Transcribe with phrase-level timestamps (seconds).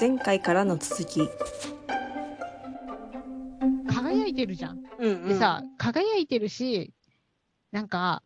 [0.00, 1.28] 前回からの続き。
[3.86, 4.80] 輝いてるじゃん。
[4.98, 5.28] うんうん。
[5.28, 6.94] でさ、輝いてるし、
[7.70, 8.22] なんか、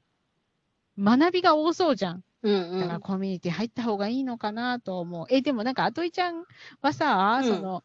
[0.97, 2.23] 学びが多そうじゃん。
[2.43, 2.81] うんうん。
[2.81, 5.27] だからコミュニティ入った方がいいのかなと思う。
[5.31, 6.45] え、でもなんか、あといちゃん
[6.81, 7.83] はさ、うんその、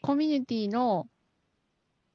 [0.00, 1.06] コミュニティの、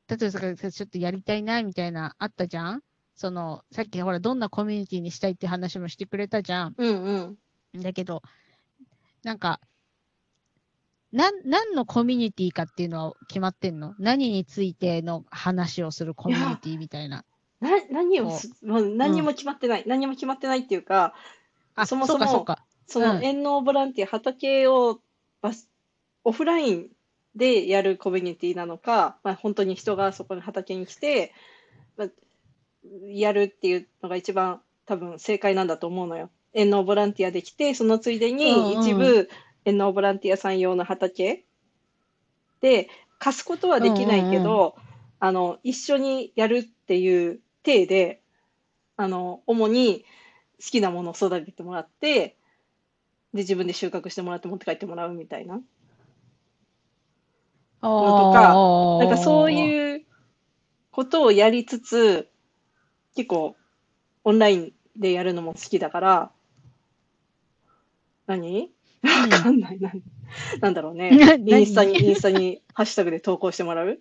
[0.10, 2.82] 例えばさちょっとやりたいな、みたいな、あったじゃん？
[3.16, 6.74] その、さっきほら、どんなコミュニティにしたいって話もしてくれたじゃん。
[6.78, 7.38] うん
[7.74, 7.82] うん。
[7.82, 8.22] だけど、
[9.24, 9.62] なんか、
[11.12, 13.96] なん、何のコミュニティかっていうのは決まってんの？
[14.00, 17.26] 何についての話をするコミュニティみたいな。
[17.60, 19.84] な、何をす、もう何も決まってない。
[19.86, 21.14] 何も決まってないっていうか、
[21.76, 25.00] あ、そもそもそうか、そうんの遠農ボランティア、畑を
[25.42, 25.68] バス
[26.24, 26.88] オフライン
[27.36, 31.34] でやるコミュニティなのか、まあ、本当に人がそこに畑に来て、
[31.98, 32.08] まあ、
[33.08, 36.30] やるっていうのが一番多分正解なんだと思うのよ。
[36.54, 38.82] 遠農ボランティアで来て、そのついでうんにうん。
[38.82, 39.30] 一部
[39.70, 41.46] 遠農ボランティアさん用の畑？
[42.62, 42.90] で
[43.20, 44.76] 貸すことはできないけど、
[45.20, 48.22] あの、一緒にやるっていう体で、
[48.98, 50.06] あの、主に
[50.62, 52.38] 好きなものを育ててもらって、
[53.34, 55.62] で、自分で収穫してもらって持って帰ってもらうみたいな。
[57.82, 59.52] とのとかなんかそうう。
[59.52, 60.06] いう
[60.92, 62.30] ことをやりつつ、
[63.16, 63.56] 結構
[64.24, 66.32] オンラインでやるのも好きだから、
[68.28, 68.72] 何？
[69.04, 69.80] わかんない。
[69.80, 70.02] なん
[70.62, 71.12] なんだろうね。
[71.40, 71.60] 何？
[71.60, 73.92] インスタに、インスタにハッシュタグで投稿してもらう？
[73.92, 73.98] い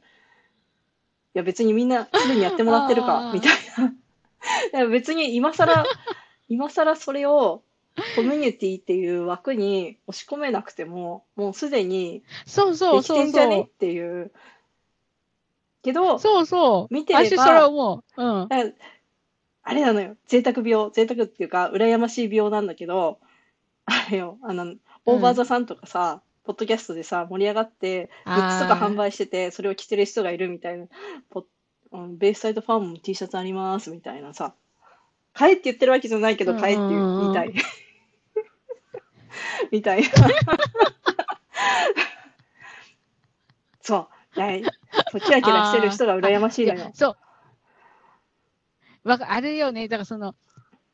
[1.34, 3.88] や別にみんなすでにやってもらってるあか、ーみたいな。
[4.80, 5.84] いや別に今更、
[6.48, 7.62] 今更それを
[8.16, 14.32] コミュニティっていう枠に押し込めなくても、もうすでにそうそうできてそうそんじゃねっていう。
[15.82, 16.94] けどう。、そうそう。
[16.94, 18.22] 見てれば私それは思う。
[18.22, 18.48] うん。
[18.48, 18.56] だ
[19.62, 20.16] あれなのよ。
[20.26, 20.91] 贅沢病。
[20.92, 23.19] 贅沢っていうか、羨ましい病なんだけど、
[23.84, 24.74] あれよ、あの、
[25.09, 30.87] オーバーザさんとかさ、ポッドキャストでさ、盛り上がって、グッズとか販売してて、それを着てる人がいるみたいな、
[31.31, 31.47] ポ
[31.93, 34.55] うんベイサイドファームも T シャツありますみたいなさ、
[35.32, 37.55] 買えって言ってるわけじゃないけど、買えっていう、うんうんうんみたい。
[39.72, 40.09] みたいな。
[43.81, 44.38] そう。
[44.38, 44.62] ね
[45.11, 46.81] そうキラキラしてる人が羨ましいのよ。
[46.81, 47.16] やそ
[49.05, 49.09] う。
[49.09, 49.88] わか、あれよね。
[49.88, 50.34] だからその、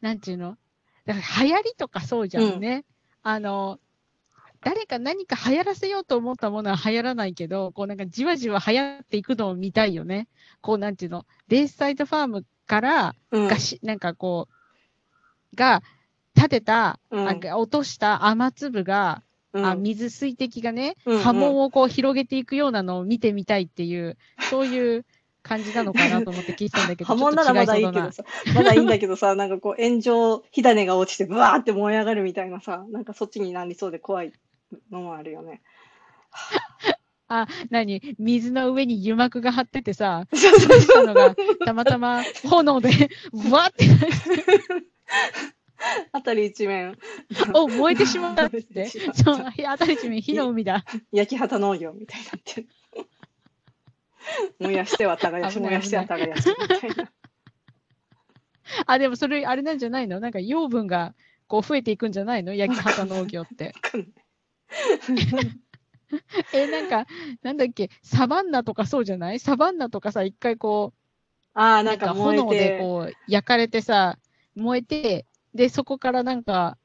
[0.00, 0.56] なんていうの？
[1.04, 2.84] だから流行りとかそうじゃんね。
[3.22, 3.80] あの、
[4.64, 10.26] 誰か何か流行らせようと思ったものは流行らないけど、こうなんかじわじわ流行っていくのを見たいよね。
[10.62, 13.48] こうなんていうの、ベースサイドファームから、うん。
[13.48, 14.48] がし、なんかこ
[15.52, 15.82] う、が、
[16.34, 17.28] 立てた、うん。
[17.28, 19.66] あ落とした雨粒が、うん。
[19.66, 21.22] あ水水滴がね、うんうん。
[21.22, 24.16] 波紋をこう広げていくようなのを見てみたいっていう、
[24.50, 25.04] そういう
[25.42, 34.32] 感じなのかなと思って聞いてたんだけど、波紋ならまだいいけどさ、まだいいんだけどさ、なんかこう炎上、火種が落ちてブワーって燃え上がるみたいなさ、なんかそっちになりそうで怖い
[34.90, 35.62] のもあるよね。
[37.28, 38.02] あ、何？
[38.18, 42.88] 水の上に油膜が張っててさ、そうそうしたのが、たまたま炎で、
[43.50, 43.86] わーって、
[46.12, 46.98] あたり一面、
[47.54, 48.86] お、燃えてしまったって。
[48.86, 50.84] そう、あたり一面火の海だ。
[51.12, 52.68] 焼き畑農業みたいになってる。
[54.58, 57.12] 燃やしては耕し、燃やしては耕し、みたいな。
[58.86, 60.20] あ、でもそれ、あれなんじゃないの？
[60.20, 61.14] なんか養分が、
[61.46, 62.54] こう増えていくんじゃないの？
[62.54, 63.74] 焼き畑農業って。
[66.52, 67.06] え、なんか、
[67.42, 69.38] なんだっけ、サバンナとかそうじゃない？
[69.40, 70.98] サバンナとかさ、一回こう、
[71.54, 74.18] ああ、なんんか炎でて、こう焼かれてさ、
[74.54, 76.78] 燃えて、で、そこからなんか、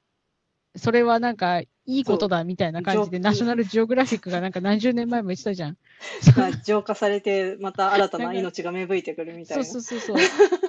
[0.75, 5.77] それはなんかいいことだみたいな感じで、ナショナルジオグラフィックがなんか何十年前も言ってたじゃん。
[6.37, 9.63] まあ浄化されて、また新たな命が芽吹いてくるみたいな。
[9.65, 10.68] そうそうそうそう。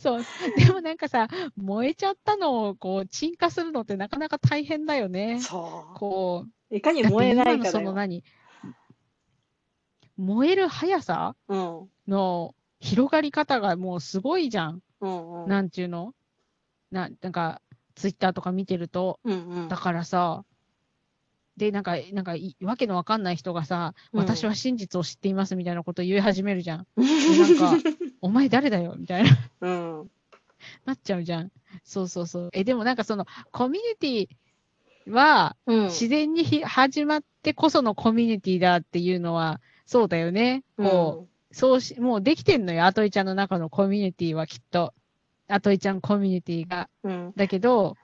[0.00, 0.22] そう。
[0.56, 5.40] でもなんかさ、燃えちゃったのをこう鎮火するのってなかなか大変だよね。
[5.40, 6.74] そこう。
[6.74, 6.76] う。
[6.76, 7.70] いかに燃えないか。
[7.70, 8.24] その何？
[10.16, 11.88] 燃える速さうん。
[12.08, 14.82] の広がり方がもうすごいじゃん。
[15.00, 15.48] うんうん。
[15.48, 16.14] なんちゅうの？
[16.90, 17.60] な、なんか、
[17.94, 19.20] ツイッターとか見てると。
[19.24, 20.44] うんうんだからさ、
[21.60, 26.86] で、なんか、なんかい、わけのわかんない人がさ、うん私は真実を知っていますみたいなことを言い始めるじゃん。
[26.96, 27.02] で
[27.38, 27.90] なんか、
[28.22, 29.30] お前誰だよみたいな、
[29.60, 30.10] うん。
[30.86, 31.52] なっちゃうじゃん。
[31.84, 32.50] そうそうそう。
[32.54, 35.84] え、でもなんかその、コミュニティは、うん。
[35.84, 40.64] 自然にひ始まってこそのコミュニティだっていうのは、そうだよね。
[40.78, 42.86] こう、そうし、もうできてんのよ。
[42.86, 44.94] アトイちゃんの中のコミュニティはきっと。
[45.48, 46.88] アトイちゃんコミュニティが。
[47.02, 47.12] うん。
[47.12, 47.32] うん。
[47.36, 47.96] だけど、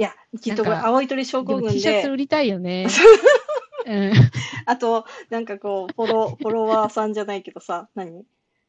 [0.00, 2.86] いや、きっとこれ、青い鳥症候群 T シャツで、売りたいよね。
[3.84, 4.12] うん。
[4.64, 8.24] あと、なんかこう、フォロ、フォロワーさんじゃないけどさ、何？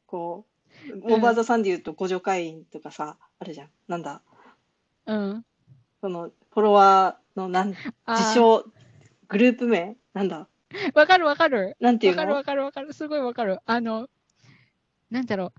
[0.08, 0.46] こ
[0.90, 3.70] う、オーバーザさんで言うと、互助会員とかさ、あるじゃん。
[3.88, 4.22] なんだ？
[5.06, 5.46] うん。
[6.02, 8.66] その、フォロワーのなん、自称、
[9.30, 9.96] グループ名？
[10.14, 10.50] なんだ？
[10.94, 11.78] わかるわかる。
[11.80, 12.24] なんていうの？
[12.24, 12.92] わかるわかるわかる。
[12.92, 13.60] すごいわかる。
[13.66, 14.10] あの、
[15.10, 15.54] なんだろう。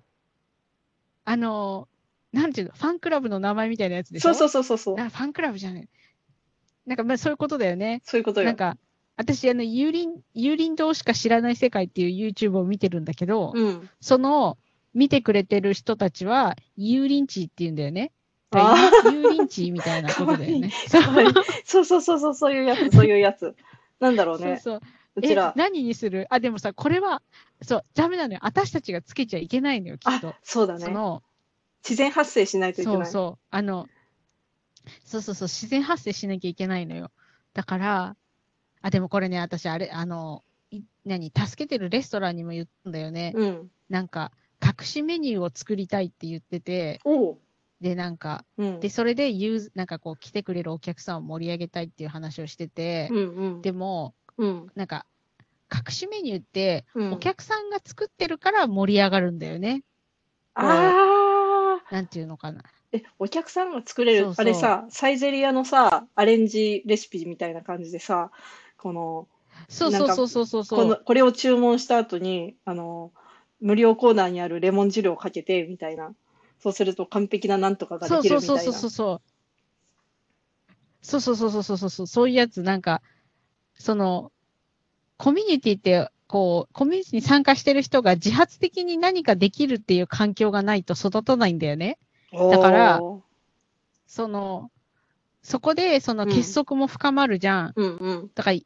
[1.24, 1.88] あの、
[2.32, 4.34] なんていうの、ファンクラブの名前みたいなやつでしょ？
[4.34, 5.06] そうそうそうそうそう。
[5.06, 5.88] あファンクラブじゃない。
[6.86, 8.00] なんか、まあそういうことだよね。
[8.04, 8.46] そういうことよ。
[8.46, 8.76] なんか、
[9.16, 13.88] 私、あの、有林、有林堂しか知らない世界っていう YouTube を見てるんだけど、うん。
[14.00, 14.56] その、
[14.94, 18.12] 見てくれてる人たちは、有林地って言うんだよね。
[18.54, 20.70] あ有林地みたいな ことだよね。
[20.90, 21.32] かわいい
[21.64, 23.54] そうそうそうそう、そういうやつ、 そういうやつ。
[24.00, 24.56] なんだろうね。
[24.58, 24.88] そうそう。
[25.16, 25.58] うちらえ、。
[25.58, 26.26] 何にする？
[26.30, 27.22] あ、でもさ、これは、
[27.62, 28.40] そう、ダメなのよ。
[28.42, 30.80] 私たちがつけちゃいけないのよ、きっとあ。、そうだね。
[30.80, 31.22] その、
[31.84, 33.04] 自然発生しないといけない。
[33.06, 33.44] そうそう。
[33.50, 33.88] あの、
[35.04, 37.10] そうそうそう、自然発生しなきゃいけないのよ。
[37.54, 38.16] だから、
[38.80, 43.32] あ、でもこれね、私、あれ、あの、い何、助けてるレストランにも言ったんだよね。
[43.34, 43.70] うん。
[43.88, 44.32] なんか、
[44.64, 47.00] 隠しメニューを作りたいって言ってて。
[47.80, 48.80] で、なんか、うん。
[48.80, 53.62] で、それでユーズ、なんかこう、来てくれるお客さんを盛り上げたいっていう話をしててう、んうん。
[53.62, 54.66] でも、うん。
[54.74, 55.06] なんか、
[55.72, 59.82] 隠しメニューって、うんお客さんが作ってるから盛り上がるんだよね。
[60.54, 61.11] ああ。
[61.92, 62.62] なんていうのかな。
[62.92, 68.30] え、お客さんが作れる、そうそうあれさ、サイゼリアのさ、アレンジレシピみたいな感じでさ、
[68.78, 69.28] この、
[69.68, 71.02] そうそうそうそうそうそこの、う。
[71.04, 73.12] これを注文した後に、あの、
[73.60, 76.14] 無料コーナーにあるレモン汁をかけて、みたいな。
[76.60, 78.78] そうすると完璧ななんとかがでそうきるそうそうみたいな。
[78.78, 79.20] そうそう。
[81.02, 82.06] そうそうそうそうそうそうそう。
[82.06, 83.02] そういうやつ、なんか、
[83.74, 84.32] その、
[85.18, 91.98] コミュニティって、こう、コミュニティに参加してる人が自発的に何かできるっていう環境がないと育たないんだよね。
[92.32, 93.02] だから
[94.06, 94.70] その、
[95.42, 97.72] そこで、そのうん結束も深まるじゃん。
[97.76, 98.30] うんうん。
[98.34, 98.58] だから、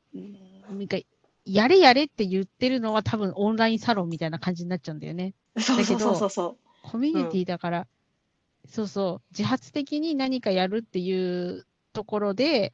[0.70, 0.96] なんか、
[1.44, 5.34] やれやれって言ってるのは多分オンラインサロンみたいな感じになっちゃうんだよね。
[5.58, 7.88] そうそうそうそうそコミュニティだから、
[8.68, 12.72] そうそう、自発的に何かやるっていうところで、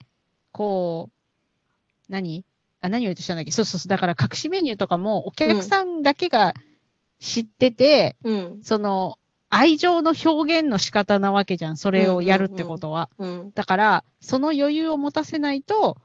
[0.50, 2.44] こう、何？
[2.82, 3.52] あ、何を言うとしたんだっけ？
[3.52, 3.88] そうそうそう。
[3.88, 6.52] だから隠しメニューとかもお客さんだけが
[7.20, 8.30] 知ってて、う。
[8.30, 8.62] うん。
[8.62, 9.18] その、
[9.48, 11.76] 愛情の表現の仕方なわけじゃん。
[11.76, 13.08] それをやるってことは。
[13.18, 13.52] うん。
[13.54, 15.96] だから、その余裕を持たせないと、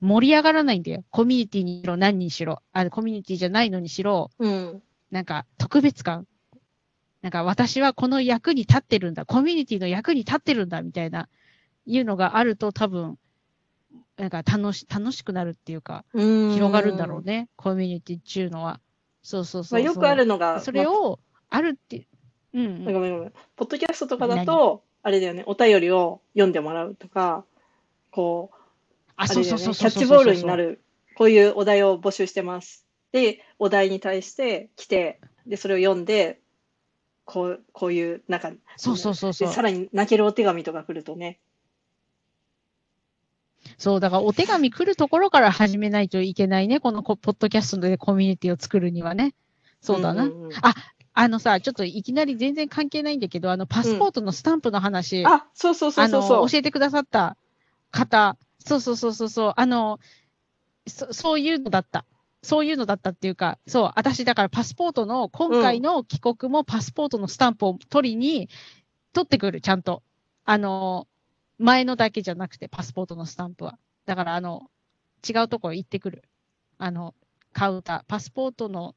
[0.00, 1.04] 盛り上がらないんだよ。
[1.10, 2.62] コミュニティにしろ、何にしろ。
[2.72, 4.82] あ、コミュニティじゃないのにしろ、うん。
[5.10, 6.26] なんか、特別感。
[7.22, 9.26] なんか、私はこの役に立ってるんだ。
[9.26, 11.28] コミュニティの役に立ってるんだ、みたいな、
[11.86, 13.18] いうのがあると多分、
[14.22, 16.52] なんか楽し、楽しくなるっていうか、うん。
[16.52, 17.48] 広がるんだろうね。
[17.56, 18.78] コミュニティっていうのは。
[19.20, 19.80] そうそうそう。
[19.80, 21.18] まあ、よくあるのが、それを、
[21.50, 22.06] あるって、
[22.54, 23.32] うん、うんまあごめんごめん。
[23.56, 27.44] ポッドキャストとかだと、あれだよね、お便りを読んでもらうとか、
[28.12, 28.56] こう、
[29.16, 30.02] あ、あそうそうそうキそうそう。
[30.02, 30.80] ャッチボールになる。
[31.16, 32.86] こういうお題を募集してます。
[33.10, 36.38] で、お題に対して来て、で、それを読んで、
[37.24, 39.52] こう、こういう、なんか、そうそうそうそうで。
[39.52, 41.40] さらに泣けるお手紙とか来るとね。
[43.82, 46.78] そう、だからお手紙来るところから始めないといけないね。
[46.78, 49.34] このこポッドキャストでコミュニティを作るにはね。
[49.80, 50.26] そうだな。
[50.26, 50.72] んんうんあ、
[51.14, 56.48] あのさ、ちょっといきなり全然関係ないんだけど、あの、パスポートのスタンプの話、あ、そうそうそうそうそう。
[56.48, 57.36] 教えてくださった
[57.90, 59.98] 方、そうそうそうそうそう、あの、
[60.86, 62.04] そそういうのだった。
[62.44, 68.48] そういうのだったっていうか、そう、私だからパスポートの、今回の帰国もパスポートのスタンプを取りに、
[69.12, 70.04] 取ってくる、ちゃんと。
[70.44, 71.08] あの、
[71.62, 73.78] 前のだけじゃなくて、パスポートのスタンプは。
[74.04, 74.70] だから、あの、
[75.28, 76.24] 違うところ行ってくる。
[76.78, 77.14] あの、
[77.52, 78.96] カウンター、パスポートの、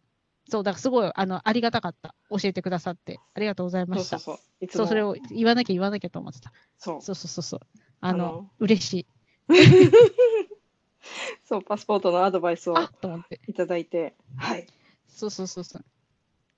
[0.50, 2.16] そう、だからすごい、あの、ありがたかった。
[2.30, 3.20] 教えてくださって。
[3.36, 4.18] ありがとうございました。
[4.20, 4.72] そうそうそう。
[4.72, 6.52] そう、もそれを言わなきゃ言わなきゃと思ってた。
[6.78, 7.02] そう。
[7.02, 7.60] そうそうそうそう。
[8.02, 9.08] あの、あの嬉しい。
[11.46, 13.42] そう、パスポートのアドバイスをあと思って。
[13.48, 14.66] いただいて、はい。
[15.08, 15.86] そうそうそうそう。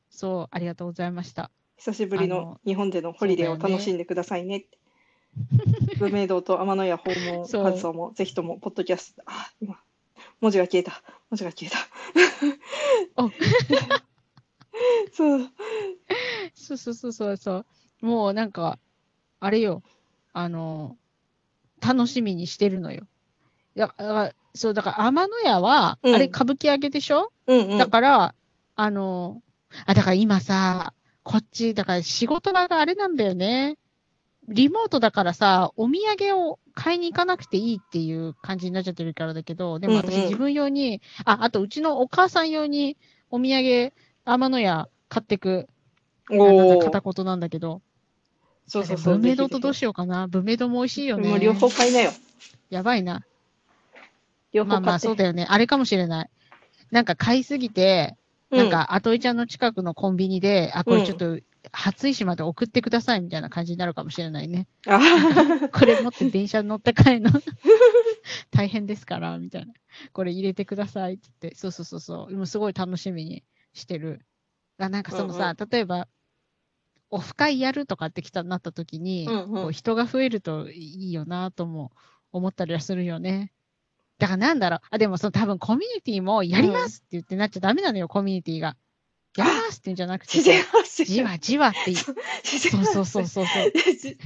[0.09, 1.51] そう、ありがとうございました。
[1.75, 4.77] 久しぶりあのの日本でのホリデーを楽しんでくださいねって。
[5.99, 9.79] 文明堂と天野屋訪問そう活動もぜひともポッドキャスト、あ、今、
[10.41, 11.01] 文字が消えた。
[11.29, 13.23] 文字が消えた。
[13.23, 13.29] お
[15.13, 15.49] そう。
[16.53, 17.65] そうそうそうそうそう。
[18.05, 18.77] もうなんか、
[19.39, 19.83] あれよ。
[20.33, 20.97] あの、
[21.81, 23.07] 楽しみにしてるのよ。
[23.75, 27.77] だからそう、だから天野屋は、うんあれ歌舞伎揚げでしょ、うんうん。
[27.77, 28.35] だから、
[28.75, 29.41] あの、
[29.85, 33.77] あ、だから今さ、こっち、だから仕事場があれなんだよね。
[34.47, 42.97] リモートだからさ、お土産を買いに行かなくていいっていう感じになっちゃってるからだけど、でも私うんうん自分用に、あ、あとうちのお母さん用に
[43.29, 43.93] お土産、
[44.25, 45.67] 天野屋買ってく、
[46.29, 47.81] お片言なんだけど、
[48.67, 49.17] そうそうそう。
[49.17, 50.27] 文明堂とどうししようかな。
[50.27, 51.29] 文明堂も美味しいよね。
[51.29, 52.11] もう両方買いなよ。
[52.69, 53.25] やばいな。
[54.51, 54.85] 両方買って。
[54.85, 55.45] まあまあそうだよね。
[55.49, 56.29] あれかもしれない。
[56.91, 58.15] なんか買いすぎて、
[58.49, 61.37] なんか、あといちゃんの近くのコンビニで、あ、これちょっと、
[61.71, 64.67] 初石まで送ってくださいみたいな感じになるかもしれないね。
[64.87, 64.99] あ
[65.71, 67.31] これ持って電車に乗って帰るの
[68.51, 69.73] 大変ですから、みたいな。
[70.13, 72.33] これ入れてくださいって言って、そうそうそうそう。
[72.33, 73.43] 今すごい楽しみに
[73.73, 74.25] してる。
[74.77, 76.07] あなんかそのさ、例えば、
[77.09, 81.91] オフ会やるとかってきたなった時に、うんうんこう人が増えるといいよなとも
[82.31, 83.53] 思ったりはするよね。
[84.17, 84.79] だからなんだろう。
[84.89, 88.75] あ、でもその多分コミュニティもやりますって言ってなっちゃダメなのよ、コミュニティが。
[89.37, 93.71] やりますってんじゃなくて、自然発じわじわってそうそうそうそうそう。
[93.99, 94.17] じ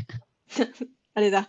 [1.13, 1.47] あれだ。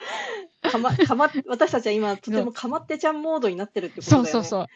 [0.63, 4.31] かま、かま、私たちは今、とてもかまってちゃんモードになってるってことだよね。
[4.31, 4.67] そうそうそう。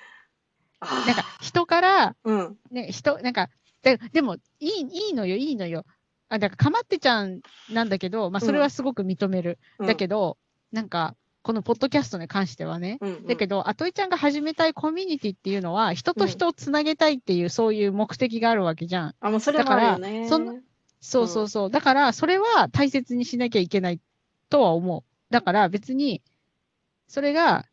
[0.80, 2.56] なんか人から、うん。
[2.70, 3.48] ね、人、なんか、
[3.82, 5.84] ででも、いい、いいのよ、いいのよ。
[6.28, 9.58] あ、だから、かまってちゃんなんだけど、まあ、それはすごく認める。
[9.78, 10.38] うんだけど、
[10.72, 12.98] なんか、このポッドキャストに関してはね。
[13.00, 19.14] うんうんだけど、あといちゃんが始めたいコミュニティっていうのは、人と人をつなげたいっていう、そういう目的があるわけじゃん。
[19.20, 20.28] あ、もうそれもあるよね。
[20.28, 20.60] だからその
[21.00, 21.70] そうそうそう。
[21.70, 24.00] だから、それは大切にしなきゃいけない
[24.50, 25.04] とは思う。
[25.30, 26.20] だから、別に、
[27.06, 27.66] それが、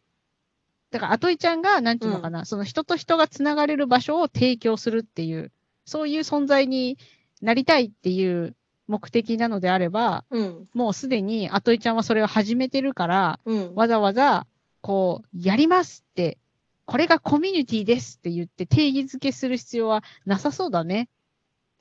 [0.91, 5.51] だから、あといちゃんが、なんていうのかな、その人と人がつながれる場所を提供するっていう、
[5.85, 6.99] そういう存在に
[7.41, 8.55] なりたいっていう
[8.93, 10.67] 目的なのであれば、うん。
[10.75, 13.73] もうすでに、あといちゃんはそれを始めてるから、うん。
[13.73, 14.45] わざわざ、
[14.81, 16.38] こう、やりますって、
[16.85, 21.09] これがコミュニティですって言って定義づけする必要はなさそうだね。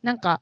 [0.02, 0.40] なんか、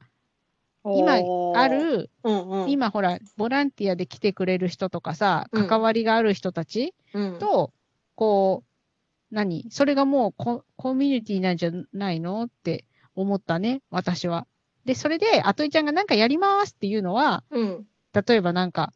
[0.85, 1.15] 今
[1.55, 7.73] あ、る、うんうん、今ほら、ボランティアで来てくれる人とかさ、うん関わりがある人たちうん、と、
[8.15, 9.67] こう、何？
[9.71, 14.47] それがもうココミュニティなんじゃないのって思ったね、私は。
[14.85, 17.85] で、それで、あといちゃんがなんかやりますっていうのは、うん。
[18.13, 18.93] 例えばなんか、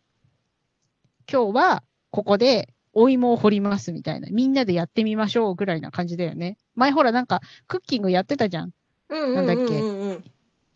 [1.32, 4.30] 今日はここでお芋を掘りますみたいな。
[4.32, 6.58] みんなでやってみましょうぐらいな感じだよね。
[6.76, 8.72] 前ほらなんかクッキングやってたじゃん。
[9.10, 10.24] うんなんだっけ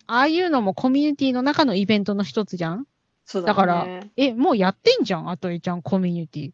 [0.07, 2.85] ああいうのもコミュニティの中のイベントの一つじゃん
[3.25, 3.87] そうだ,、ね、だから
[4.17, 6.51] え、もうやってんじゃん、あといちゃんコミュニティ。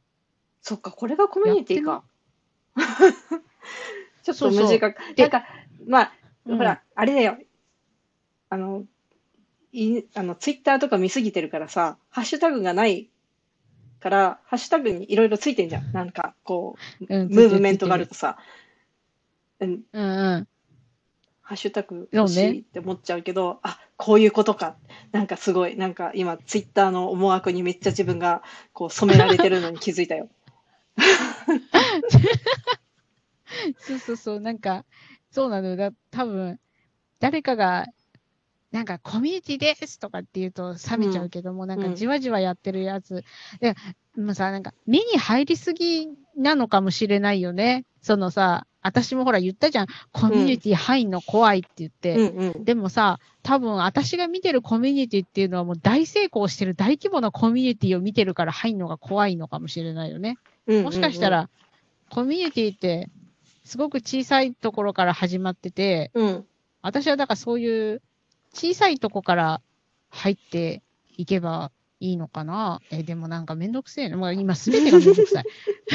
[0.62, 2.04] そっか、これがコミュニティか。
[4.24, 5.16] ちょっとそうそう短く。
[5.16, 5.46] でなんか、
[5.88, 6.14] まあ、
[6.46, 7.38] うんほら、あれだよ。
[8.56, 8.86] あの、
[9.74, 13.10] いあの、ツイッターとか見すぎてるからさ、ハッシュタグがない
[14.00, 15.92] から、ハッシュタグにいろいろついてんじゃん。
[15.92, 18.38] なんか、こう、うんムーブメントがあるとさ、
[19.60, 20.48] うん、うんうん。
[21.42, 24.78] ハッシュタグ欲しいって思っちゃうけど、あ、こういうことか。
[25.12, 30.30] なんかすごい、なんか今、ツイッターの思惑にめっちゃ自分がこう染められてるのに気づいたよ。
[33.80, 34.86] そうそうそう、なんか、
[35.30, 35.76] そうなのよ。
[35.76, 36.58] だ多分
[37.20, 37.88] 誰かが、
[38.75, 43.24] なんかコミュニティですとかって言うと冷めちゃうけども、なんかじわじわやってるやつ。
[43.62, 43.74] で
[44.17, 47.86] もうさ、なんか目に入りすぎなのかもしれないよね。
[48.01, 49.88] そのさ、私もほら言ったじゃん。
[50.12, 52.17] コミュニティ入んの怖いって言って。
[52.17, 52.65] うんうん。
[52.65, 60.38] でもさ、多分私が見てるコミュニティっていうのはもう大成功してる大規模なコミュニティを見てるから入んのが怖いのかもしれないよね。
[60.67, 61.50] うんうんうんもしかした、ら、
[62.10, 63.08] コミュニティって、
[63.63, 66.46] すごく小さいところから始まってて、うん。
[66.82, 68.01] 私はだからそういう
[68.56, 69.62] 小さいとこから
[70.10, 70.82] 入って
[71.18, 72.80] いけばいいのかな？
[72.90, 74.18] え、でもなんかめんどくせえな。
[74.18, 75.46] まあ今すべてがめんどくさい。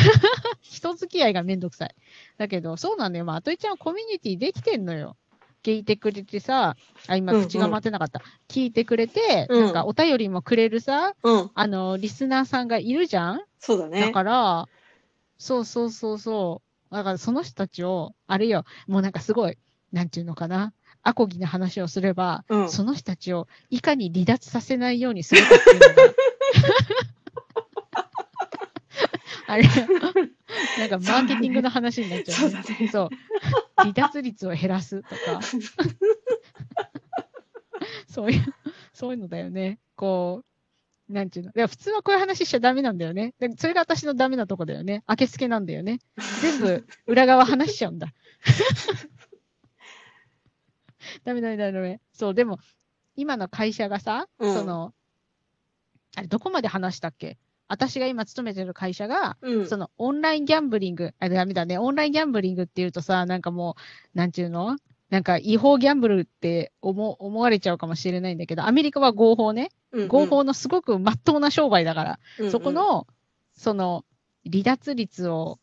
[0.61, 1.95] 人付き合いがめんどくさい。
[2.37, 3.25] だけど、そうなんだよ。
[3.25, 5.17] まあ、あといちゃんはコミュニティできてんのよ。
[5.63, 6.77] 聞いてくれてさ、
[7.07, 8.23] あ、今うんうん口が回ってなかった。
[8.49, 11.51] 聞いてくれて、うんなんかお便りもくれるさ、うん。
[11.55, 13.41] あの、リスナーさんがいるじゃん？
[13.59, 14.01] そうだね。
[14.01, 14.69] だから、
[15.39, 16.95] そうそうそうそう。
[16.95, 19.59] だからその人たちを、あれよ、もうなんかすごい、
[19.93, 20.73] なんていうのかな？
[21.03, 25.87] アコギな話をすれば、うんその人たちをいかに離脱させないようにするかっていうのが。
[29.47, 29.71] あれ、な
[30.87, 32.63] んかマーケティングの話になっちゃそううね。
[32.63, 32.89] だね。
[32.89, 33.09] そう。
[33.77, 35.17] 離脱率を減らすとか。
[38.09, 38.55] そういう、
[38.93, 39.79] そういうのだよね。
[39.97, 40.45] こ
[41.09, 41.51] う、なんていうの。
[41.51, 43.35] いや普通はこういう話しちゃダメなんだよね。
[43.41, 45.03] でそれが私のダメなとこだよね。
[45.09, 45.99] 明けすけなんだよね。
[46.41, 48.13] 全部裏側話しちゃうんだ。
[51.25, 52.01] ダメダメダメダメ。
[52.13, 52.59] そう、でも、
[53.17, 54.95] 今の会社がさ、うんその、
[56.17, 57.39] あれ、どこまで話したっけ？
[57.69, 59.67] 私が今勤めてる会社が、うん。
[59.69, 61.79] そのオンラインギャンブリング、あ、ダメだね。
[61.79, 63.77] オンラインギャンブリングっていうとさ、なんかも
[64.15, 64.77] う、なんていうの？
[65.09, 69.71] なんか違法ギャンブルって思思われちゃうかもしれないんだけど、アメリカは合法ね。
[69.93, 73.07] うんうん合法のすごく真っ当な商売だから、うんうんそこの、
[73.55, 74.05] その、
[74.51, 75.59] 離脱率を、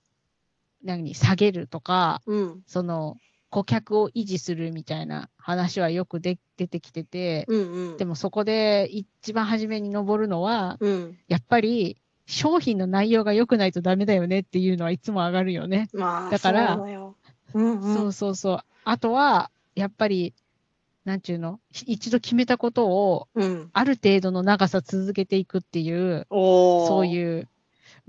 [0.84, 2.62] 何、下げるとか、うん。
[2.68, 3.18] その、
[3.50, 7.98] 顧客を維持するみたいな話はよくで出てきてて、うんうん。
[7.98, 11.18] でもそこで一番初めに上るのは、うん。
[11.28, 15.90] やっぱり商品の内容が良くないとダメだよねっていうのはいつも上がるよね。
[15.94, 16.84] まあ、だからそ
[17.54, 17.60] う。
[17.60, 17.96] うんうん。
[17.96, 18.60] そうそうそう。
[18.84, 20.34] あとは、やっぱり、
[21.06, 23.70] なんちゅうの一度決めたことを、うん。
[23.72, 26.88] ある程度の長さ続けていくっていう、おー。
[26.88, 27.48] そういう、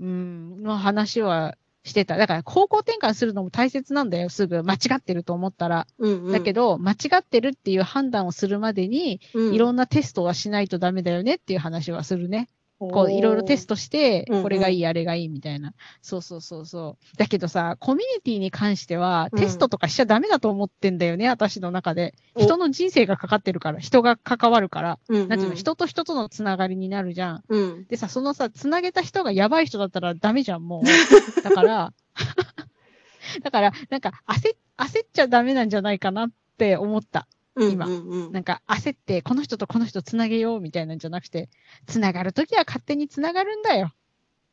[0.01, 1.55] うん、の話は
[1.89, 2.17] してた。
[2.17, 4.63] だから、方向転換するのも大切なんだよ、すぐ。
[4.63, 5.87] 間違ってると思ったら。
[5.97, 6.31] うんうん。
[6.31, 12.47] だけど、間違ってるっていう判断をするまでに、うん、いろんなテストはしないとダメだよねっていう話はするね。
[12.79, 15.73] こう、いろいろテストしてこれがいい、あれがいいみたいな。
[16.01, 17.17] そうそうそうそう。
[17.17, 22.13] だけどさ、コミュニティに関しては、うんテストとかしちゃダメだと思ってんだよね、私の中で。
[22.35, 24.99] お人の人生がかかってるから、人が関わるから。
[25.09, 27.43] なんていうの、人と人とのつながりになるじゃん。
[27.49, 27.85] うん。
[27.87, 30.83] でさ、そのさ、つなげた人がやばい人だったらダメじゃん、もう。
[31.43, 31.93] だから、
[33.43, 37.27] だから、なんか焦っ、焦っちゃダメなんじゃないかなって思った。
[37.67, 41.49] 今うんうんうんなんか焦って、この人とこの人つなげようみたいなんじゃなくて、
[41.87, 43.91] つながるときは勝手につながるんだよ。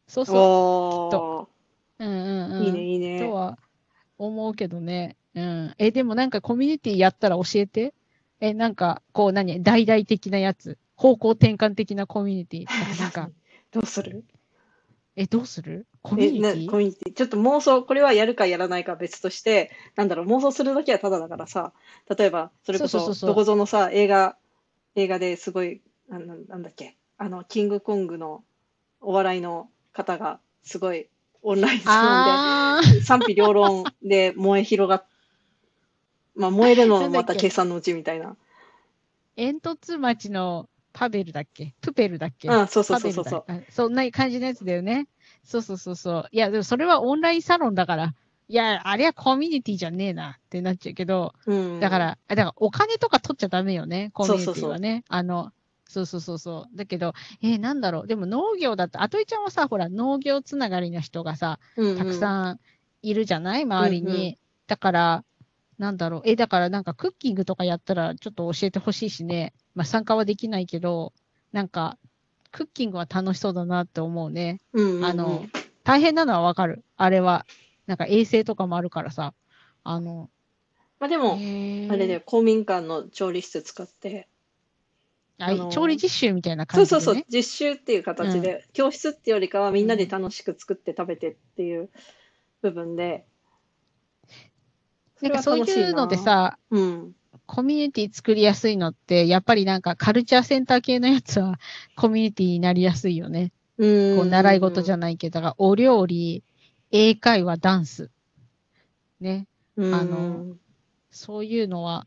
[0.08, 1.48] そうそお
[2.00, 2.04] う。
[2.04, 2.62] うんうんうん。
[2.62, 3.18] ーいいね、いいね。
[3.18, 3.58] とは
[4.18, 5.16] 思うけどね。
[5.34, 5.74] うん。
[5.78, 7.92] え、でもなんかコミュニティやったら教えて。
[8.40, 10.78] え、なんか、こう何大々的なやつ。
[10.94, 13.00] 方向転換的なコミュニティ。
[13.00, 13.30] なんか、
[13.72, 14.24] どうする？
[15.16, 15.86] え、どうする？
[16.08, 16.70] コミュニティ？
[16.70, 17.14] コミュニティ。
[17.14, 21.72] ちょっと妄想、これはやるかやらないかは別として、なんだろう、妄想するだけはただだからさ、
[22.16, 24.36] 例えば、それこそ、どこぞのさ、映画、
[24.94, 28.44] 映画ですごい、なんなんだっけ、あの、キングコングの
[29.00, 31.08] お笑いの方が、すごい、
[31.42, 35.06] オンラインサロンあで、賛否両論で燃え広がっ、
[36.34, 38.30] まあ、燃えるのもまた計算のうちみたいな。
[38.30, 38.36] ー、
[39.36, 41.74] 煙突町のパベルだっけ？
[41.80, 42.48] プペルだっけ？
[42.48, 43.64] うん、そうそうそうそうそう。
[43.70, 45.08] そんな感じのやつだよね。
[45.46, 46.28] そうそうそうそう。
[46.32, 48.14] いや、でもそれはオンラインサロンだから。
[48.48, 51.80] いや、あれはコミュニティじゃねえなってなっちゃうけど、うん。
[51.80, 54.54] だから、あだからお金とか取っちゃダメよね、コミュニティはね。
[54.58, 55.52] そうそうそうあの、
[55.88, 56.76] そうそうそうそう。
[56.76, 57.12] だけど、
[57.42, 58.06] えーなんだろう。
[58.06, 62.14] でも農業だって、あといちゃんはさ、ほら、農業つながりの人がさ、うん、たくん。
[62.14, 62.60] さん
[63.02, 63.62] いるじゃない？
[63.62, 64.08] 周りに。
[64.08, 64.36] うんうん
[64.68, 65.24] だから、
[65.78, 66.22] なんだろう。
[66.24, 69.54] え、だからなんかクッキングとかやったらちょっと教えてほしいしね。
[69.76, 71.12] まあ参加はできないけど、
[71.52, 71.98] なんか、
[72.56, 74.60] クッキングは楽しそうだなって思うね。
[74.72, 75.46] うんうんうんあの、
[75.84, 76.84] 大変なのはわかる。
[76.96, 77.44] あれは。
[77.86, 79.34] なんか衛生とかもあるからさ。
[79.84, 80.30] あの、
[80.98, 81.36] まあでも、あ
[81.96, 84.26] れで公民館の調理室使って、
[85.38, 87.04] ああの調理実習みたいなそう感じで、ね。
[87.04, 91.90] そうそう、実習っていう形で、教室ってよりかはみんなで楽しく作って食べてっていう
[92.62, 93.26] 部分で、
[95.20, 97.14] なんかそういうのでさ、うん、
[97.46, 101.58] コミュニティ作りやすいのって、やっぱりなんかカルチャーセンター系のやつは
[101.96, 103.52] コミュニティになりやすいよね。
[103.78, 106.42] うん、こう習い事じゃなないけど、お料理、
[106.90, 108.10] 英会話、ダンス。
[109.20, 109.46] ね。
[109.76, 110.56] うん、あの
[111.10, 112.06] そういうのは。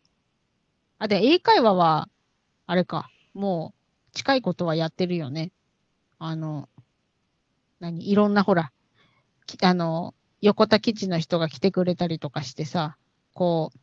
[0.97, 2.09] あ、で、英会話は、
[2.65, 3.09] あれか。
[3.33, 5.51] もう、近いことはやってるよね。
[6.17, 6.67] あの、
[7.79, 8.71] 何いろんなほら、
[9.45, 12.97] きあの、横田基地の人が来てくれたりとかしてさ、
[13.33, 13.79] こう、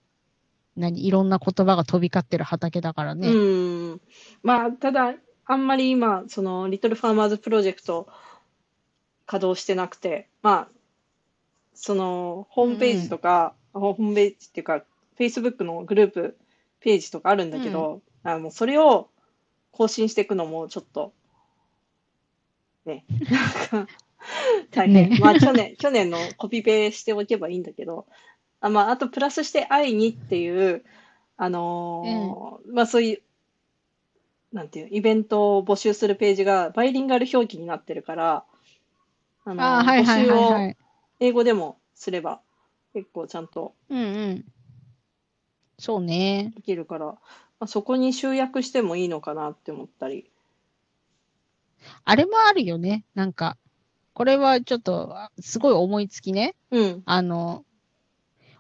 [0.77, 3.29] 何いろんな言葉が飛び交ってる畑だからね。
[3.29, 4.01] うん、
[4.43, 5.15] まあ、ただ、
[5.47, 8.09] あんまり今、その、リトルファーマーズプロジェクト
[9.27, 10.69] 稼働してなくて、まあ、
[11.75, 14.85] その、ホームページとか、ホームページっていうか、
[15.19, 16.37] Facebook のグループ
[16.81, 19.09] ページとかあるんだけど、あもうそれを
[19.73, 21.13] 更新していくのもちょっと、
[22.85, 23.05] ね、
[23.73, 23.93] なんか
[24.71, 25.11] 大変。
[25.11, 25.19] ね。
[25.21, 28.07] まあ去年、去年のコピペしておけばいいんだけど、
[28.61, 30.85] あまあ、あとプラスして会いにっていう、
[31.37, 33.23] あのーまあそういう、
[34.53, 38.45] なんていう、イベントを募集するページがバイリンガル表記になってるから、
[39.45, 40.77] あのーあ募集をい。
[41.21, 42.41] 英語でもすれば
[42.93, 44.03] 結構ちゃんとうんう
[44.35, 44.45] ん。
[45.79, 46.53] そうね。
[46.55, 47.17] できるから、ま
[47.61, 50.31] あ、そこに集約してもいいのかなって思ったり。
[52.05, 53.05] あれもあるよね。
[53.15, 53.59] なんか、
[54.15, 56.55] これはちょっと、あすごい思いつきね。
[56.71, 57.03] うん。
[57.05, 57.65] あの、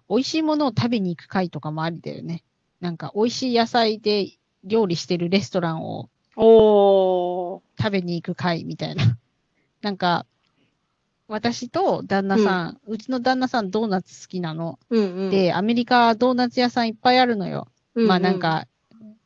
[0.08, 2.42] 美味しいものを食べに行く会とかもありだよね。
[2.80, 4.28] なんか、美味しい野菜で
[4.64, 7.82] 料理してるレストランをおー。
[7.82, 9.16] 食べに行く会みたいな。
[9.82, 10.26] なんか、
[11.28, 14.78] 私と旦那さん、うちの旦那さんドーナツ好きなの。
[14.90, 15.30] うんうん。
[15.30, 17.68] で、アメリカドーナツ屋さんいっぱいあるのよ。
[17.94, 18.68] うんうんまあなん、か、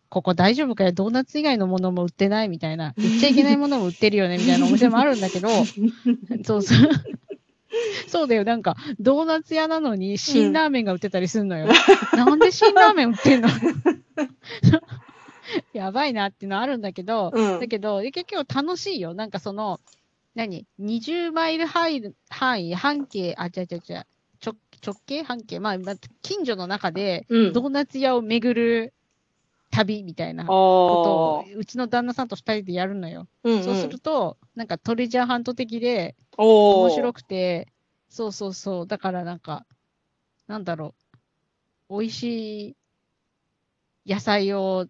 [0.09, 2.95] ここ大丈夫かよ、ドーナツ以外のものも売ってないみたいな。
[2.97, 5.49] 言っちゃいけないものも売ってるよね、みたいなお店もあるんだけど、
[6.45, 6.91] そうそう。
[8.09, 11.69] そうだよ、なんか、ドーナツ屋なのに辛ラーメンが売ってたりするのよ。
[12.15, 13.49] なんで辛ラーメン売ってんの？
[15.73, 19.15] やばいなっていうのはあるんだけど、うんだけど、結局楽しいよ。
[19.15, 19.81] なんかその、
[20.35, 24.07] 何 ?20 マイル範囲、範囲、半径、あ、違う違う違う、
[24.45, 24.55] 直
[24.85, 25.23] 直径？
[25.23, 27.53] 半径、まあ、まあ近所の中で、うん。
[27.53, 28.93] ドーナツ屋を巡る
[29.71, 31.59] 旅みたいなことを。
[31.59, 33.29] うちの旦那さんと二人でやるのよ。
[33.45, 36.17] うんうんそうすると、なんかトレジャーハント的で。
[36.37, 37.69] 面白くて、
[38.09, 38.87] そうそうそう。
[38.87, 39.67] だからなんか、
[40.47, 40.95] なんだろ
[41.89, 42.01] う。
[42.01, 42.77] 美味し
[44.07, 44.87] い野菜を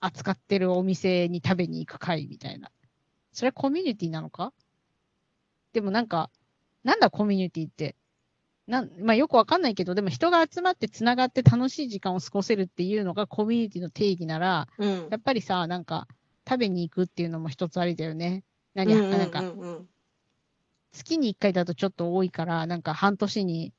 [0.00, 2.70] 扱ってるお店に食べに行く会みたいな。
[3.32, 4.52] それはコミュニティなのか？
[5.72, 6.30] でもなんか、
[6.84, 7.96] なんだコミュニティって？
[8.66, 15.08] なん、まあよくわかんないけど、でも人が集まって繋がって楽しい時間を過ごせるっていうのがコミュニティの定義なら、うん。
[15.10, 16.08] やっぱりさ、なんか、
[16.48, 18.44] 食べに行くっていうのも一つありだよね。
[18.74, 19.42] 何、うんうんうんなんか、
[20.92, 23.72] 月に一回だとちょっと多いから、なんか半年に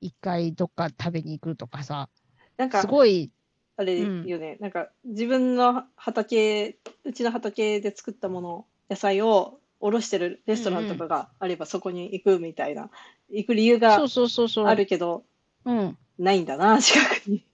[0.00, 2.08] 一回どっか食べに行くとかさ、
[2.56, 3.30] なんかす、ごい、
[3.76, 12.90] あれうんよね、なんか自分の畑、うちの畑で作ったもの、野菜を卸してるレストランとかがあればそこに行くみたいな、
[13.30, 14.66] 行く理由がそうそうそうそう。
[14.66, 15.24] あるけど、
[15.64, 15.98] うん。
[16.18, 17.44] ないんだな、近くに。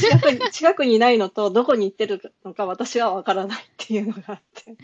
[0.00, 4.76] 近くに、 近くにないのと、どこに行ってるのか私はわからないっていうのがあって。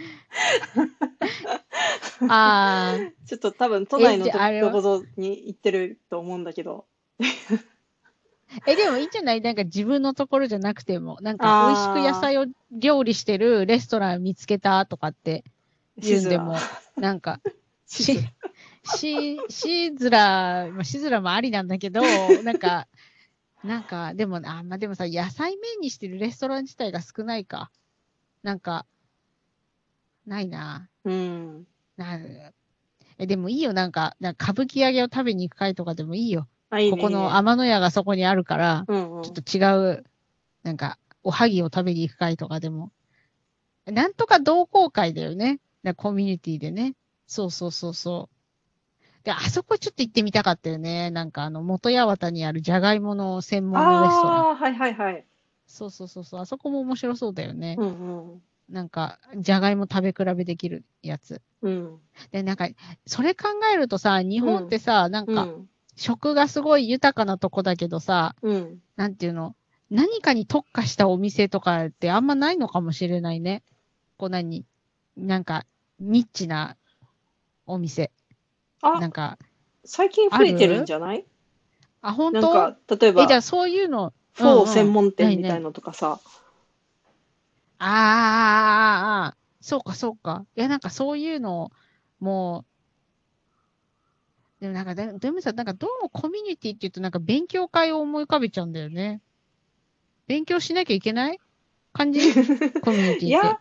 [2.29, 4.69] ああ、 ちょっと多分都内のどえじゃああれは？
[4.71, 6.87] どこぞに行ってると思うんだけど。
[8.65, 9.41] え、でもいいんじゃない？
[9.41, 15.43] なんか自分のところじゃなくても、なんか美味しく野菜を料理してるレストラン見つけたとかって
[15.99, 16.55] 言うんでも、
[16.97, 17.41] なんか、
[17.87, 18.19] し、
[18.85, 22.89] し、しずら、まあ、しずらもありなんだけど、なんか、
[23.63, 27.71] なんか、でも、あ、まあ、でもさ、野菜メインにしてるレストラン自体が少ないか。
[28.43, 28.87] なんか、
[30.27, 30.89] ないな。
[31.05, 31.67] うん。
[31.97, 32.19] な
[33.19, 36.49] え、でもいいよ、なんか、なんか歌舞伎揚げを食べに行く会とかでもいいよ。
[36.71, 36.97] あ、いいね。
[36.97, 40.05] ここの天野屋がそこにあるから、うんうんちょっと違う、
[40.63, 42.93] なんか、おはぎを食べに行く会とかでも。
[43.87, 45.59] なんとか同好会だよね。
[45.87, 46.95] なコミュニティでね。
[47.27, 49.25] そうそうそうそう。
[49.25, 51.11] で、あそこちょっと行ってみたかったよね。
[51.11, 54.45] なんかあの、元八幡にあるじゃがいもの専門のレストラン。
[54.45, 55.27] ああ、はいはいはい。
[55.67, 56.41] そうそうそうそう。
[56.41, 57.77] あそこも面白そうだよね。
[57.79, 58.43] うんうん。
[58.69, 61.41] なんか、じゃがいも食べ比べできるやつ。
[61.63, 61.99] うん。
[62.33, 62.69] で、なんか、
[63.07, 65.69] それ考えるとさ、日本ってさ、なんか、うん。
[65.97, 68.83] 食がすごい豊かなとこだけどさ、うん。
[68.97, 69.57] なんていうの？
[69.89, 73.63] 何かに特化したお店とかってあんまないのかもしれないね。
[74.19, 74.67] こう何
[75.17, 75.65] なんか、
[76.01, 76.77] ニッチな
[77.67, 78.13] お店。
[78.95, 79.39] なあ、んか、
[79.85, 81.27] 最近増えてるんじゃない？
[82.01, 82.37] あ、本当？
[82.37, 86.21] なんか、例えばえ、じゃあそういうの、フォーうんうん専門店みたいのとかさ。
[87.79, 90.47] あーあー、あーあー、あーそうか、そうか。
[90.57, 91.71] いや、なんかそういうの、
[92.21, 92.65] も
[94.61, 99.21] う、でもなんか、ででもさ、なんかどうもコミュニティって言うとなんか勉強会を思い浮かべちゃうんだよね。
[100.29, 101.41] 勉強しなきゃいけない？
[101.93, 102.39] 感じ？
[102.81, 103.37] コミュニティって。
[103.39, 103.61] いや、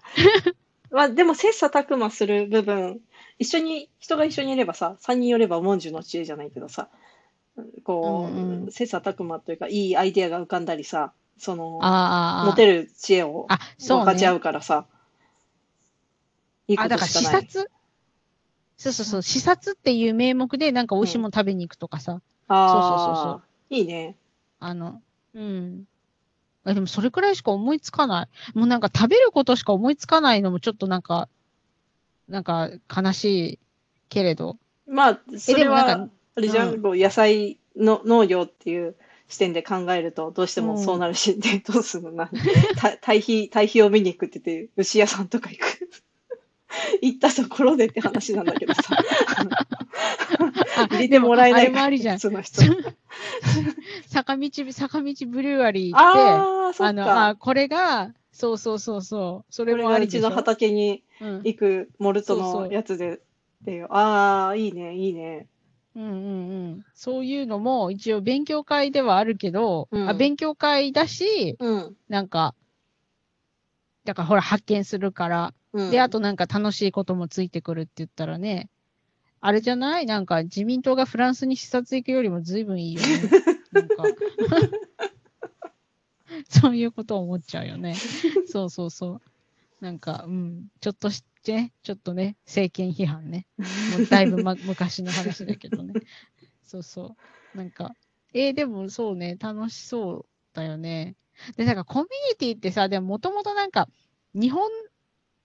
[0.95, 3.01] まあでも切磋琢磨する部分、
[3.37, 6.87] 一緒に、人が一緒にいればさ、三人寄れば文殊の知恵じゃないけどさ、
[7.83, 8.71] こう、うんうん。
[8.71, 11.81] 切磋琢磨というか、いいアイデアが浮かんだりさ、その、
[12.45, 13.47] 持てる知恵を。
[13.77, 14.85] 分かち合うからさ、
[16.69, 17.41] いいことしかない。
[17.41, 17.69] 視察？
[18.77, 24.15] そうそうそう、視察っていう名目でなんか美味しいもの食べに行くとかさ、あそうそうそうあ、いいね。
[24.59, 25.01] あの、
[25.33, 25.83] うん。
[26.65, 28.57] あでもそれくらいしか思いつかない。
[28.57, 31.29] もうなんか食べることしか思いつかないのもちょっとなんか、
[32.27, 33.59] なんか悲しい
[34.09, 34.57] けれど。
[34.87, 38.95] まあ、それはか、あれじゃん、うんこう野菜の農業っていう
[39.27, 42.11] 視点で考えると、どうしてもそうなるし、で、どうするの？
[42.17, 42.29] な、
[42.75, 45.89] た堆肥、堆肥を見に行くって言って、牛屋さんとか行く。
[47.01, 48.81] 行ったところでって話なんだけどさ。
[50.77, 52.19] あ入れてもらえないあれもありじゃん。
[52.19, 52.61] その人。
[54.07, 57.27] 坂道、坂道ブリュワリー行って、ああ、そっあの、か。
[57.29, 63.19] あ、これが、そうそうそうそう、それもありがうちの畑にうん行くモルトのそうそうやつで、っ
[63.65, 63.87] ていう。
[63.89, 65.47] ああ、いいね、いいね。
[65.95, 66.13] うんうんう
[66.75, 66.85] ん。
[66.93, 71.95] そういうのも一応勉強会ではあるけど、うんあ勉強会だし、うん。
[72.09, 72.53] なんか、
[74.03, 78.69] だからほら発見するから、うん、で、あとなんか楽しいこともついてくるって言ったらね、
[79.45, 80.05] あれじゃない？
[80.07, 83.07] なんか自民党がフランスに視察行くよりも随分いいよね。
[83.71, 84.03] なんか。
[86.49, 87.95] そういうことを思っちゃうよね。
[88.47, 89.21] そうそうそう。
[89.81, 90.67] なんか、うん。
[90.81, 93.45] ちょっとしてね、ちょっとね、政権批判ね。
[93.57, 93.65] も
[94.03, 95.93] うだいぶ、ま、 昔の話だけどね。
[96.63, 97.15] そうそ
[97.53, 97.57] う。
[97.57, 97.93] なんか、
[98.33, 101.15] えーでもそうね、楽しそうだよね。
[101.55, 103.87] で、なんかコミュニティってさ、でももともとなんか、
[104.33, 104.67] 日本、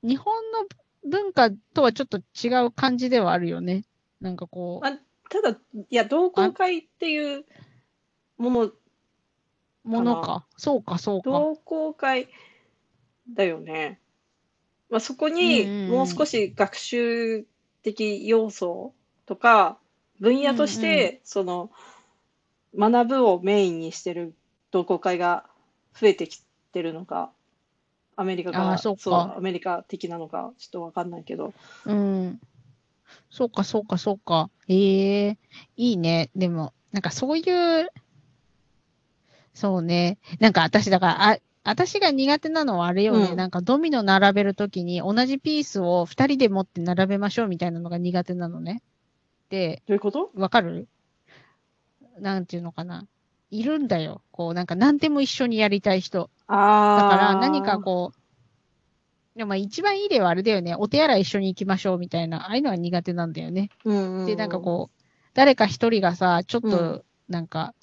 [0.03, 0.67] 日本の
[1.11, 3.85] 文化とはちょっと違う感じではあるよね。
[4.21, 7.45] なんかこう、あただ、いや、同好会っていう
[8.39, 8.73] もの、
[9.85, 10.47] ものか。
[10.57, 11.31] そうか、そうか。
[11.31, 12.29] 同好会
[13.35, 14.01] だよね。
[14.91, 17.47] まあ、そこにうんもう少し学習
[17.83, 18.93] 的要素
[19.27, 19.79] とか、
[20.21, 21.71] 分野として、その、
[22.77, 24.35] 学ぶをメインにしてる
[24.71, 25.45] 同好会が
[25.99, 27.31] 増えてきてるのか、
[28.17, 31.53] アメリカあが、ーそうかアメリカ的なのか、ちょっとわかんないけど。
[31.87, 32.41] うん。
[33.31, 34.51] そうか、そうか、そうか。
[34.69, 35.39] ええ
[35.77, 36.31] いいね。
[36.35, 37.43] でも、なんかそうい
[37.83, 37.89] う、
[39.53, 40.19] そうね。
[40.39, 48.83] なんか私、だから、あ、私が苦手なのはあれよね、うんなんかドミノ並べるときに同じピースを二人で持って並べましょうみたいなのが苦手なのね。
[49.51, 50.31] で、どういうこと？
[50.35, 50.89] わかる？
[52.19, 53.07] なんていうのかな。
[53.51, 54.23] いるんだよ。
[54.31, 56.31] こう、なんか何でも一緒にやりたい人。
[56.47, 57.03] ああ。
[57.03, 58.20] だから何かこう、
[59.41, 60.75] でもまあ一番いい例はあれだよね。
[60.77, 63.71] お手洗い一緒に行きましょうみたいな、ああいうのは苦手なんだよね。
[63.87, 67.75] うんうんうん、で、なんかこう、誰か一人がさ、ちょっうと、なんか、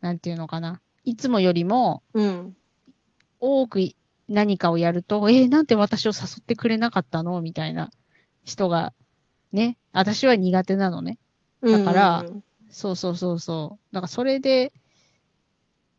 [0.00, 0.80] なんていうのかな。
[1.04, 2.56] いつもよりもうん。
[3.38, 3.78] 多く
[4.28, 7.40] 何かをやると、えーなんで私を誘ってくれなかったの？
[7.42, 7.90] みたいな
[8.42, 8.92] 人が、
[9.52, 9.78] ね。
[9.92, 11.20] 私は苦手なのね。
[11.62, 13.94] だからうんうんうんそうそうそうそう。
[13.94, 14.72] だからそれで、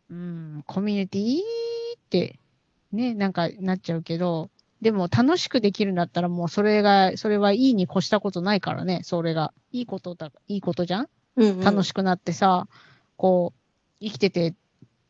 [0.09, 2.37] うん、コミュニティって、
[2.91, 4.49] ね、なんかなっちゃうけど、
[4.81, 9.53] でも楽しくできるんだったらもうそれが、それはいいに越したことないからね、それが。
[9.71, 11.07] いいことだ、いいことじゃん？
[11.35, 12.67] うんうん楽しくなってさ、
[13.17, 13.59] こう、
[14.03, 14.55] 生きてて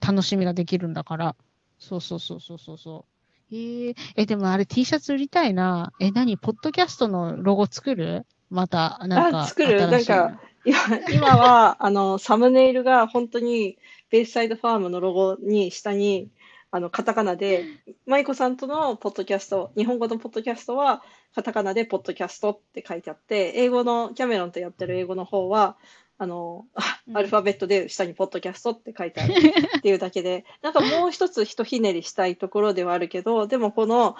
[0.05, 1.36] 楽しみができるんだから。
[1.77, 3.05] そうそうそうそうそうそ
[3.51, 3.55] う。
[3.55, 5.91] えー、え、でもあれ T シャツ売りたいな。
[5.99, 6.38] え、何？
[6.38, 8.25] ポッドキャストのロゴ作る？
[8.49, 9.41] また、なんか。
[9.41, 10.77] あ作るなんか今
[11.13, 13.77] 今は、あの、サムネイルが本当に、
[14.10, 16.29] ベイサイドファームのロゴに、下に、
[16.71, 17.65] あの、カタカナで、
[18.05, 21.03] マイコさんとのポッドキャスト、日本語のポッドキャストは、
[21.34, 25.77] カタカナでポッドキャストって書いてあって、英語の、キャメロンとやってる英語の方は、
[26.19, 26.65] あの、
[27.13, 29.34] アルファベットで下にポッドキャストって書いてある。
[29.77, 34.15] っていうだけで、なんかもう一つひとひねりしたいところではあるけど、でもこの、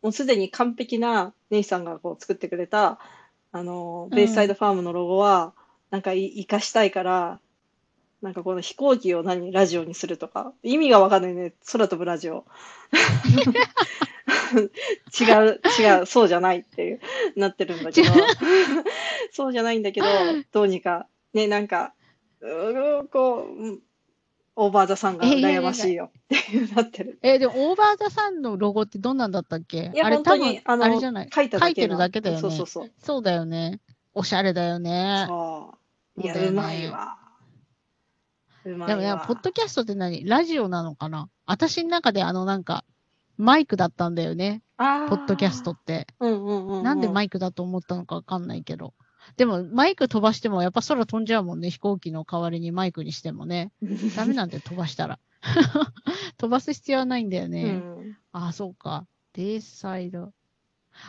[0.00, 2.98] もうすでに完璧なネイさんがこう作ってくれた、
[3.52, 5.52] あの、ベイサイドファームのロゴは、
[5.90, 7.38] なんかい活かしたいから、
[8.22, 11.54] なんかこの飛行機を何、ラジオにするとか、意味がわかんないね。
[11.70, 12.44] 空飛ぶラジオ。
[14.54, 17.00] 違う、違う、そうじゃないっていう、
[17.36, 18.10] なってるんだけど、
[19.32, 20.06] そうじゃないんだけど、
[20.52, 21.94] どうにか、ね、なんか、
[22.40, 23.80] うーこううん、
[24.54, 27.18] オーバーザさんが羨ましいよっていうなってる。
[27.22, 29.90] え、でも、オーバーザさんのロゴってどんなんだったっけ？
[29.94, 31.30] いや、あれ多分、あれの、じゃない？
[31.32, 32.90] 書い書いてるだけだよねそうそうそう。
[32.98, 33.80] そうだよね。
[34.14, 35.24] おしゃれだよね。
[35.26, 35.74] そ
[36.18, 36.20] う。
[36.22, 37.16] いや、うまいわ。
[38.64, 39.24] でもね、わ。
[39.26, 40.24] ポッドキャストって何？
[40.24, 41.28] ラジオなのかな？
[41.46, 42.84] 私の中であのなんか、
[43.36, 44.62] マイクだったんだよね。
[44.78, 46.06] ポッドキャストって。
[46.20, 46.82] うんうんうんうん。
[46.84, 48.94] なんでマイクだと思ったのかわかんないけど。
[49.36, 51.70] でも、マイク飛ばしてもやっぱ空飛んじゃうもんね。
[51.70, 53.72] 飛行機の代わりにマイクにしてもね。
[54.16, 55.18] ダメなんだよ、飛ばしたら。
[56.38, 57.64] 飛ばす必要はないんだよね。
[57.64, 58.16] うん。
[58.32, 59.06] ああ、そうか。
[59.32, 60.32] ベースサイド。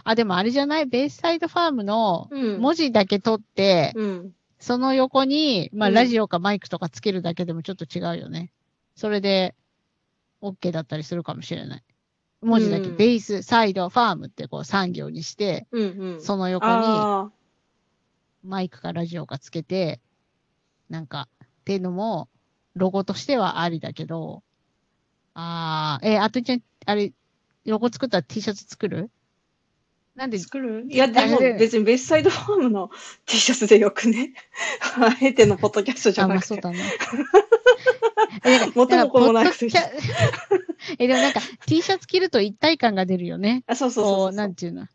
[0.04, 0.86] あ、でもあれじゃない？
[0.86, 2.62] ベースサイドファームのうん。
[2.62, 4.32] 文字だけ取って、うん。
[4.64, 8.50] その横に、まあ、うんラジオかマイクとかつけるだけでもちょっと違うよね。
[8.96, 9.56] それで、
[10.42, 11.84] OK だったりするかもしれない。
[12.42, 16.22] 文字だけ、うんベース、サイド、ファームってこう3行にして、うんうん。
[16.22, 17.30] その横にあ
[18.42, 20.00] マイクかラジオかつけて、
[20.90, 22.30] なんか、っていうのも、
[22.74, 24.44] ロゴとしてはありだけど、
[25.34, 27.12] あー、えあとちゃん、あれ、
[27.66, 29.12] ロゴ作ったら T シャツ作る？
[30.16, 30.38] なんで？
[30.38, 30.86] ー、作る？
[30.90, 32.90] いや、でも別にベースサイドファームの
[33.26, 34.34] T シャツでよくね。
[34.98, 36.46] あえてのポッドキャストじゃなくて。
[36.46, 36.80] あそうだね。
[38.76, 39.68] 元も子もなくて
[41.00, 43.64] え、でもなんか T シャツ着ると一体感が出るよね。
[43.68, 44.32] あ、そうそうそう。
[44.34, 44.88] なんていうの。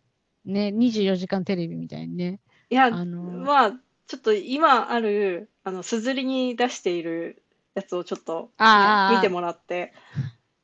[0.45, 2.41] ね、24時間テレビみたいにね。
[2.71, 3.73] いや、あのまあ、
[4.07, 7.43] ちょっと今ある、あの、すずりに出している
[7.75, 9.93] やつをちょっと、見てもらって。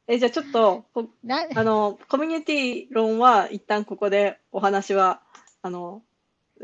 [0.06, 5.22] え、じゃあちょっと、こなあの、コミュニティ論は一旦ここでお話は、
[5.62, 6.02] あの、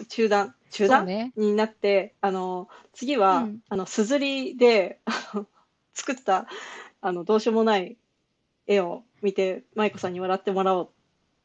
[0.09, 1.33] 中断、中断、そうね。
[1.37, 5.46] になって、あの、次は、うんあの、すずりで、あの、
[5.94, 6.46] 作った、
[7.00, 7.96] あの、どうしようもない
[8.66, 10.90] 絵を見て、舞子さんに笑ってもらおうっ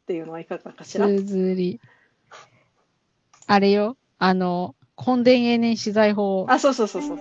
[0.06, 1.08] ていうのはいかがかしら？
[1.08, 1.80] すずり。
[3.48, 3.96] あれよ。
[4.20, 6.46] あの、根伝永年資材法。
[6.50, 7.20] あ、そうそうそうそう。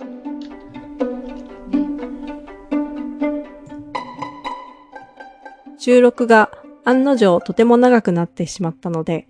[5.85, 6.51] 収録が
[6.87, 9.29] 案の定とても長くなってしまったので、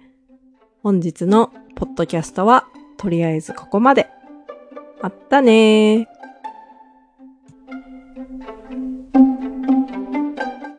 [0.85, 4.09] 本日のポッドキャストはとりあえずここまで。
[5.03, 6.13] まったねー。